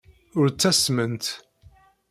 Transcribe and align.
Ur 0.39 0.47
ttasment. 0.51 1.23